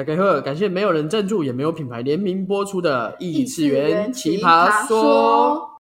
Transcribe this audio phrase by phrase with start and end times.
[0.00, 5.78] 大家好，感谢没有人赞助也没有品牌联名播出的异次元奇奇葩葩说。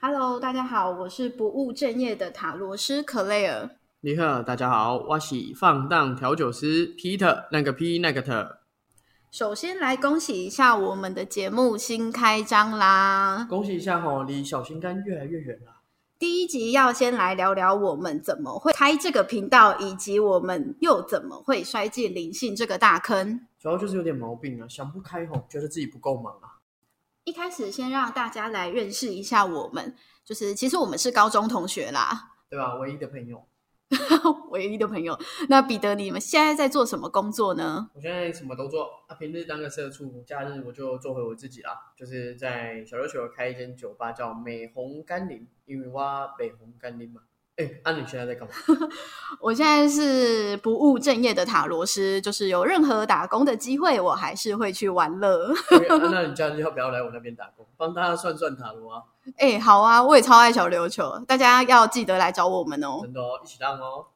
[0.00, 3.70] Hello，大家好，我是不务正业的塔罗师克莱尔。
[4.00, 8.58] 你好，大家好，我是放荡调酒师 Peter，那个 P 那个特。
[9.30, 13.46] 首先来恭喜一下我们的节目新开张啦！
[13.48, 15.73] 恭喜一下哈，离小心肝越来越远了。
[16.24, 23.46] 第一集要先来聊聊我们怎么会开这个频道，以及我们又怎么会摔进灵性这个大坑。
[23.58, 26.64] 主要就是有点毛病啊，想不开吼，觉得自己不够忙啊。
[27.24, 32.74] 一开始先让大家来认识一下我们，就是其实我们是高中同学啦，对吧？
[32.76, 33.46] 唯一的朋友，
[34.50, 35.18] 唯一的朋友。
[35.48, 37.90] 那彼得，你们现在在做什么工作呢？
[37.94, 47.22] 我现在什么都做啊，平日当个社畜，假日我就做回我自己啦，就是在小琉球开一间酒吧，叫美红甘霖，因为挖美红甘霖嘛。
[47.56, 48.54] 哎，啊，你现在在干嘛？
[49.40, 55.52] 我现在是不务正业的塔罗师，就是有任何打工的机会，我还是会去玩乐。
[56.10, 59.02] 那你这样要不要来我那边打工，帮大家算算塔罗啊？
[59.38, 62.98] 哎、好啊，我也超爱小琉球，大家要记得来找我们哦。
[63.02, 64.06] 真的哦，一起当哦。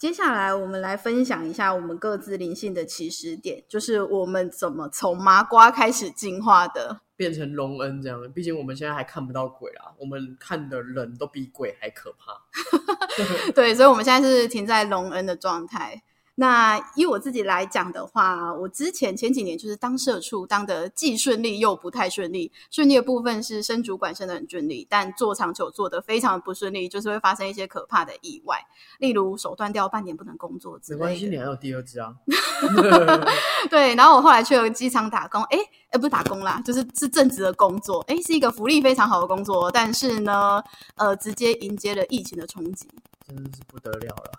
[0.00, 7.02] 接下来我们来分享一下我们各自灵性的起始点，就是我们怎么从麻瓜开始进化的。
[7.16, 12.32] 变成隆恩这样的，毕竟我们现在还看不到鬼啦，我们看的人都比鬼还可怕。
[13.54, 16.02] 对，所以我们现在是停在隆恩的状态。
[16.40, 22.50] 那以我自己来讲的话，我之前前几年就是当社畜，当的既顺利又不太顺利。
[22.70, 28.56] 顺利的部分是升主管升的很顺利，但做长久做的非常不顺利，就是会发生一些可怕的意外，
[29.00, 31.28] 例如手断掉，半年不能工作之没关系。
[31.28, 32.14] 你还有第二只啊。
[33.68, 35.58] 对，然后我后来去了机场打工，哎
[35.90, 40.62] 哎，不是打工啦，就是是正职的工作，哎，是一个福利非常好的工作，但是呢，
[40.96, 42.88] 呃，直接迎接了疫情的冲击。
[43.28, 44.32] 真的是不得了了。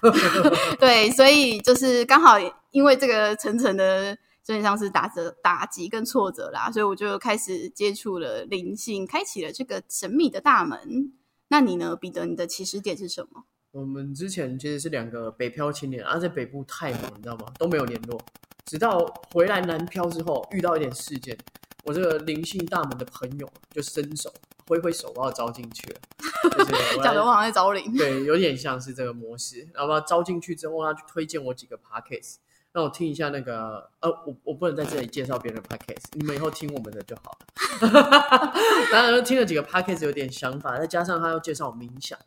[0.78, 2.36] 对，所以就是刚好
[2.70, 4.16] 因为这个层层的，有
[4.46, 11.12] 点像是打折、打击跟挫折啦，所以我就开始接触了灵性，开启了这个神秘的大门。
[11.48, 12.26] 那你呢，彼得？
[12.26, 13.44] 你的起始点是什么？
[13.72, 17.46] 我们之前其实是两个北漂青年，啊，在北部太忙，你知道吗？
[17.58, 18.20] 都没有联络。
[18.64, 18.98] 直到
[19.32, 21.36] 回来南漂之后，遇到一点事件，
[21.84, 24.32] 我这个灵性大门的朋友就伸手
[24.68, 26.00] 挥挥手把我招进去了，
[26.52, 27.92] 就是我讲的我好像在招领。
[27.96, 29.66] 对，有点像是这个模式。
[29.74, 32.36] 然后把他招进去之后，他去推荐我几个 podcast，
[32.72, 37.46] 让我听一下那个呃，我我不能在这里介绍别人的 podcast，你们以后听我们的就好了。
[38.92, 42.18] 当然，听了几个 podcast 有点想法，再加上他要介绍冥想，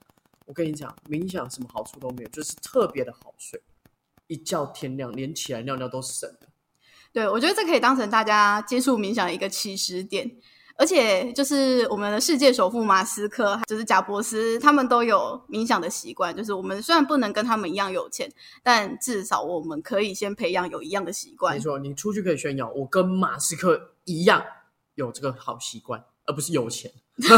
[0.45, 3.61] 我跟你讲，冥想什么好处都没有，就是特别的好睡，
[4.27, 6.47] 一觉天亮，连起来尿尿都省了。
[7.13, 10.31] 对，我觉得这可以当成大家接触冥想的一个起始点。
[10.81, 16.35] 而且就是我们的世界首富马斯克，就是贾伯斯，他们都有冥想的习惯。
[16.35, 18.27] 就是我们虽然不能跟他们一样有钱，
[18.63, 21.61] 但至少我们可以先培养有一样的习惯没。
[21.61, 24.43] 错，你出去可以炫耀，我跟马斯克一样
[24.95, 26.91] 有这个好习惯，而不是有钱。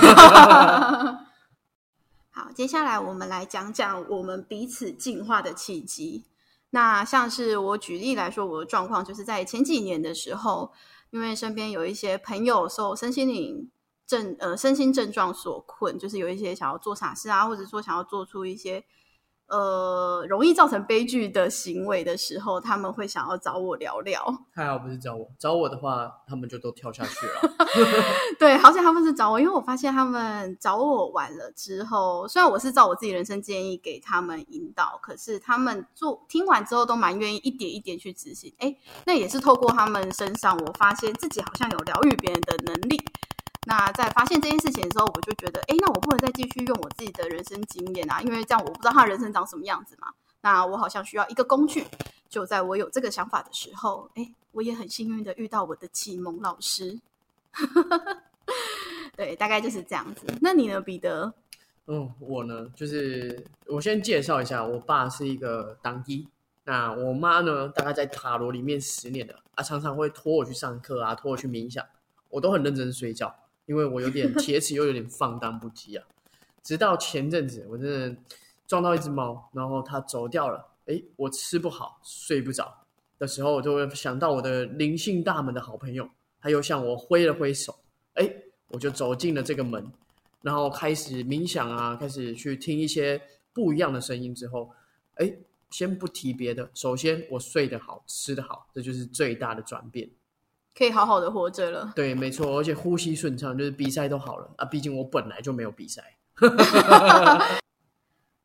[2.31, 6.23] 好，接下来我们来讲讲我们彼此进化的契机。
[6.69, 10.71] 那像是我举例来说，我的状况就是在前几年的时候，
[11.13, 13.69] 因为身边有一些朋友受身心灵
[14.07, 18.83] 症呃身心症状所困，就是有一些想要做傻事啊，或者说想要做出一些
[19.53, 24.25] 呃容易造成悲剧的行为的时候，他们会想要找我聊聊。
[24.51, 27.53] 还好不是找我，找我的话，他们就都跳下去了。
[28.39, 38.51] 对，好像他们是找我，因为我发现他们找我完了之后，虽然我是照我自己人生建议给他们引导，可是他们做听完之后都蛮愿意一点一点去执行。
[38.57, 38.75] 哎，
[39.05, 42.99] 那也是透过他们身上，我发现自己好像有疗愈别人的能力。
[43.65, 50.07] 那在发现这件事情的时候，我就觉得，哎，那我不能再继续用我自己的人生经验啊，因为这样我不知道他人生长什么样子嘛。
[50.41, 51.85] 那我好像需要一个工具。
[52.27, 56.99] 就在我有这个想法的时候，哎，我也很幸运的遇到我的启蒙老师。
[59.15, 60.25] 对，大概就是这样子。
[60.41, 61.31] 那你呢，彼得？
[61.85, 66.27] 嗯，我呢，就是我先介绍一下，我爸是一个当医，
[66.63, 71.85] 那我妈呢，大概在塔罗里面十年了，啊，常常会拖我去上课啊，拖我去冥想，
[72.29, 76.05] 我都很认真睡觉，因为我有点 铁齿又有点放荡不羁啊。
[76.61, 78.15] 直到前阵子，我真的
[78.65, 82.73] 撞到一只猫，然后它走掉了，诶，我吃不好，睡不着
[83.19, 87.75] 的时候，我就会想到我的灵性大门的好朋友，他又向我挥了挥手，
[88.13, 89.91] 诶，我就走进了这个门。
[90.41, 93.21] 然后开始冥想啊，开始去听一些
[93.53, 94.69] 不一样的声音之后，
[95.15, 95.33] 哎，
[95.69, 100.09] 先不提别的，首先我睡得好，吃得好，这就是最大的转变。
[100.75, 101.93] 可以好好的活着了。
[101.95, 104.65] 对，没错，而且呼吸顺畅，就是比赛都好了啊。
[104.65, 106.17] 毕竟我本来就没有比赛。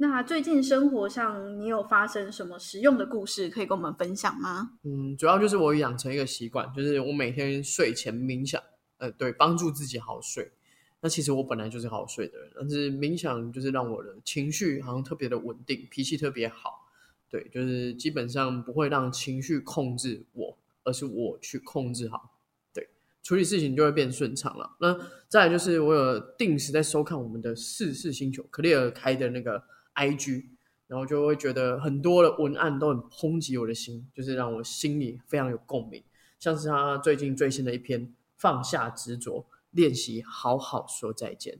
[0.00, 4.70] 那最近生活上你有发生什么实用的故事可以跟我们分享吗？
[4.84, 8.62] 嗯，主要就是我养成一个习惯，就是我每天睡前冥想，
[8.98, 10.52] 呃，对，帮助自己好睡。
[11.00, 16.86] 那其实我本来就是好睡的人，但是冥想就是让我的情绪好像特别的稳定，脾气特别好。
[17.30, 22.38] 对，就是基本上不会让情绪控制我，而是我去控制好。
[22.72, 22.88] 对，
[23.22, 24.76] 处理事情就会变顺畅了。
[24.80, 24.96] 那
[25.28, 29.64] 再来就是我有定时在收看我们的四四星球 Clear 开的那个。
[29.98, 30.50] I G，
[30.86, 36.04] 然后就会觉得很多的文案都很抨击我的心，就是让我心里非常有共鸣。
[36.38, 41.54] 像是他最近最新的一篇《放下执着，练习好好说再见》。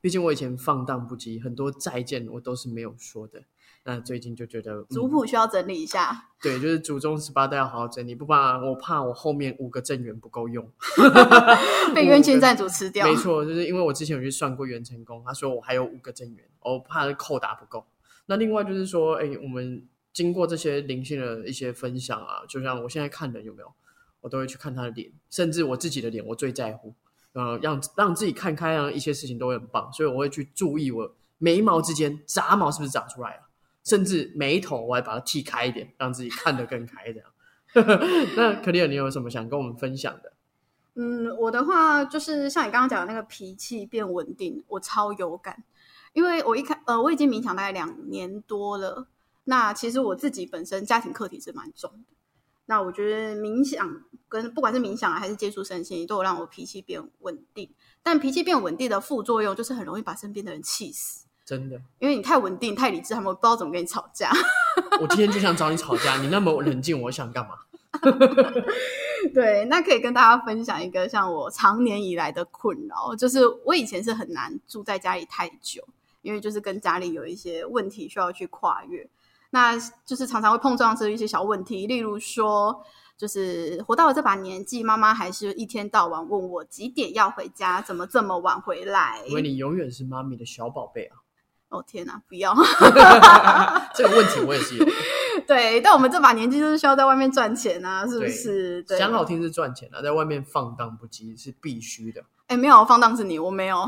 [0.00, 3.44] 毕竟我以前放荡不羁，很多再见我都是没有说的。
[3.84, 6.28] 那最近就觉得族谱需要整理一下。
[6.40, 10.68] 对，就是祖宗十八代要好好整理，不怕我怕我后面五个正缘不够用，
[11.94, 13.06] 被冤亲债主吃掉。
[13.06, 17.84] 没错，就是因为我之前有去算过元成功，他说我还有五个正缘，我怕扣打不够。
[18.26, 23.72] 那另外就是说，哎，我们经过这些灵性的一些分享啊，就像我现在看人有没有，
[24.20, 26.94] 我都会去看他的脸，甚至我自己的脸，我最在乎。
[27.34, 33.42] 呃，让让自己看开啊，一些事情都会很棒，所以我会去注意我眉毛之间杂毛是不是长出来了，
[33.84, 37.12] 甚至眉头我还把它剃开一点，让自己看得更开。
[37.12, 37.28] 这样。
[38.36, 40.32] 那克里尔，你有什么想跟我们分享的？
[40.94, 45.64] 嗯，我的话就是像你刚刚讲的那个脾气变稳定，我超有感。
[46.12, 49.08] 因为我一开呃，我已经冥想大概两年多了。
[49.44, 52.14] 那其实我自己本身家庭课题是蛮重的。
[52.66, 57.72] 那我觉得冥想跟不管是冥想还是接触身心，都有让我脾气变稳定。
[58.02, 61.26] 但脾气变稳定的副作用就是很容易把身边的人气死。
[61.44, 64.30] 真的，因为你太稳定、太理智，他们不知道怎么跟你吵架。
[65.00, 67.56] 我今天就想找你吵架，你那么冷静，我想干嘛？
[69.34, 75.86] 对，那可以跟大家分享一个像我常年以来的困扰，就是我以前是很难住在家里太久。
[76.22, 79.04] 因为就是跟家里有一些问题需要去跨越，
[79.50, 82.80] 那就是常常会碰撞出一些小问题，例如说，
[83.16, 89.20] 就是活到了这把年纪，妈妈还是一天到晚问我几点要回家，怎么这么晚回来？
[89.26, 91.18] 因为你永远是妈咪的小宝贝啊！
[91.72, 92.54] 哦天哪，不要
[93.96, 94.86] 这个问题我也是有。
[95.48, 98.82] 对，但我们这把年纪就是需要在外面赚钱啊，是不是？
[98.84, 102.22] 讲好听是赚钱啊，在外面放荡不羁是必须的。
[102.48, 103.84] 哎，没有放荡是你，我没有。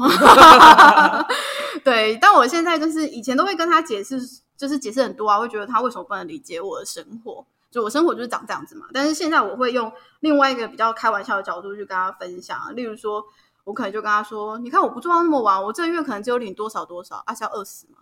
[1.85, 4.19] 对，但我现在就是以前都会跟他解释，
[4.57, 8.87] 就是解释很多啊，会觉得他为什么不能理解我的生活，就我生活就是长这样子嘛。
[8.93, 13.23] 但是现在我会用另外一个比较开玩笑的角度去跟他分享，例如说，
[13.65, 17.99] 我可能就跟他说：“你看我不做到那么晚，我这个月可能只有领多少多少，而且要饿死嘛。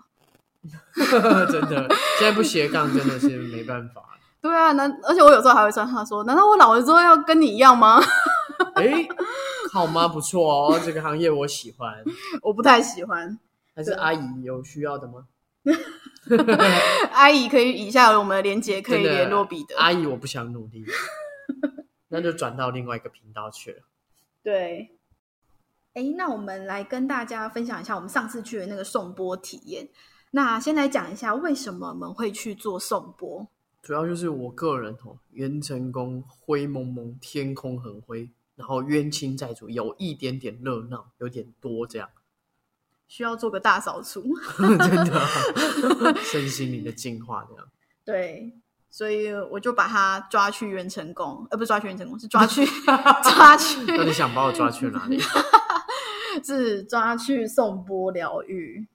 [1.51, 1.89] ”真的，
[2.19, 4.03] 现在不斜杠真的是没办法。
[4.43, 8.01] 对啊，难而且我有时候还会算他说：“难道我老了之后要跟你一样吗？”
[8.75, 9.09] 哎。
[9.73, 10.07] 好吗？
[10.07, 12.05] 不错哦，这个行业我喜欢。
[12.43, 13.39] 我不太喜欢，
[13.75, 15.27] 还是阿姨有需要的吗？
[17.13, 19.75] 阿姨可以以下有我们的连接可以联络彼得。
[19.79, 20.85] 阿姨，我不想努力，
[22.09, 23.79] 那就转到另外一个频道去了。
[24.43, 24.91] 对，
[25.95, 29.89] 哎，那我们来跟大家分享一下我们上次去的那个送波体验。
[30.31, 33.47] 那先来讲一下为什么我们会去做送波。
[33.83, 38.31] 主要就是我个人哦，元成功灰蒙蒙，天空很灰。
[38.55, 42.09] 然后冤亲债主有一点点热闹，有点多，这样
[43.09, 44.23] 需要做个大扫除，
[44.79, 47.67] 真的 身心灵的净化，这样
[48.05, 48.55] 对，
[48.91, 52.65] 所以我就把他抓去元成功，呃，不是抓去元成功，是抓去
[53.23, 53.83] 抓去。
[53.87, 55.19] 那你想把我抓去哪里？
[56.43, 58.87] 是抓去颂钵疗愈。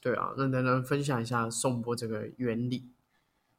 [0.00, 2.90] 对啊，那能不能分享一下颂钵这个原理？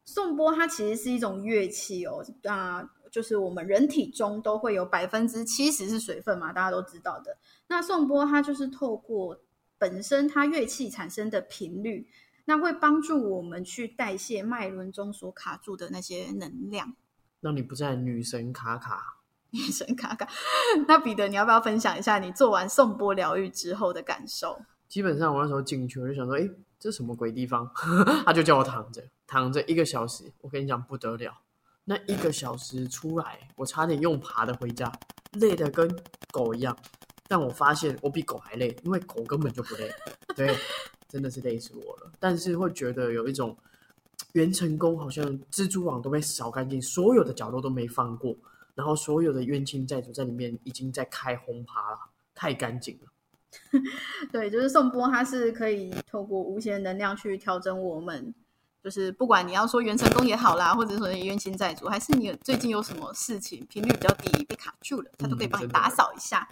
[0.05, 2.89] 颂钵它其实是一种乐器哦，啊。
[3.09, 7.37] 就是我们人体中都会有百分之七十是水分嘛，大家都知道的。
[7.67, 9.39] 那颂钵它就是透过
[9.77, 12.05] 本身它乐器产生的频率，
[12.45, 16.95] 那会帮助我们去代谢脉轮中所卡住的那些能量，
[17.39, 19.16] 让你不再女神卡卡。
[19.51, 20.27] 女神卡卡。
[20.87, 24.59] 那彼得，你要不要分享一下你做完颂钵疗愈之后的感受？
[24.87, 26.49] 基本上我那时候进去，我就想说，哎，
[26.79, 27.69] 这什么鬼地方？
[28.25, 30.31] 他就叫我躺着，躺着一个小时。
[30.41, 31.33] 我跟你讲，不得了。
[31.85, 34.91] 那一个小时出来，我差点用爬的回家，
[35.33, 35.89] 累的跟
[36.31, 36.77] 狗一样。
[37.29, 39.89] 但我发现我比狗还累，因为狗根本就不累。
[40.35, 40.55] 对，
[41.09, 42.11] 真的是累死我了。
[42.19, 43.57] 但是会觉得有一种
[44.31, 48.33] 元成功，好像蜘蛛网都被扫干净，所有的角落都没放过，
[48.77, 51.97] 然后所有的冤亲债主在里面已经在开轰趴了，
[52.35, 53.11] 太干净了。
[54.31, 58.35] 对，就是颂钵，它是可以透过无限能量去调整我们。
[58.83, 66.47] 就是不管你要说元成功也好啦，或者说冤亲债主，还是你最近有什么事情频率比较低被卡住了，它都可以帮你打扫一下。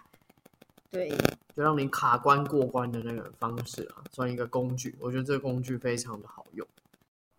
[0.89, 1.09] 对，
[1.55, 4.97] 就让你卡关过关的那个方式啊，算一个工具。
[4.99, 6.67] 我觉得这个工具非常的好用。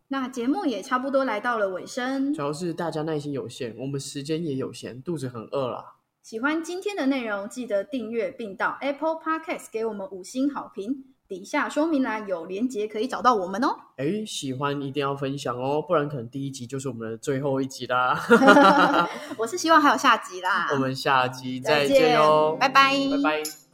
[0.09, 5.95] 那节目也差不多来到了尾声主，要是大家耐心有限，我们时间也有限，肚子很饿啦。
[6.23, 11.05] 喜欢今天的内容，记得订阅并到 Apple Podcast 给我们五星好评。
[11.29, 13.77] 底下说明栏有连结可以找到我们哦。
[13.97, 18.17] 哎，喜欢一定要分享哦，不然可能第一集就是我们的最后一集啦。
[19.37, 20.69] 我是希望还有下集啦。
[20.73, 23.66] 我们下集再见哟，拜拜拜拜。